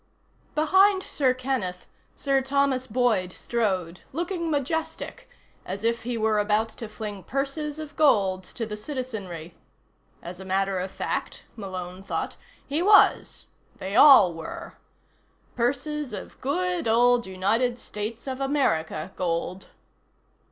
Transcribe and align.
Behind 0.55 1.03
Sir 1.03 1.31
Kenneth, 1.31 1.85
Sir 2.15 2.41
Thomas 2.41 2.87
Boyd 2.87 3.31
strode, 3.31 4.01
looking 4.13 4.49
majestic, 4.49 5.27
as 5.63 5.83
if 5.83 6.01
he 6.01 6.17
were 6.17 6.39
about 6.39 6.69
to 6.69 6.87
fling 6.89 7.21
purses 7.21 7.77
of 7.77 7.95
gold 7.95 8.43
to 8.45 8.65
the 8.65 8.75
citizenry. 8.75 9.53
As 10.23 10.39
a 10.39 10.43
matter 10.43 10.79
of 10.79 10.89
fact, 10.89 11.43
Malone 11.55 12.01
thought, 12.01 12.35
he 12.65 12.81
was. 12.81 13.45
They 13.77 13.95
all 13.95 14.33
were. 14.33 14.73
Purses 15.55 16.13
of 16.13 16.41
good 16.41 16.87
old 16.87 17.27
United 17.27 17.77
States 17.77 18.25
of 18.25 18.39
America 18.41 19.11
gold. 19.15 19.67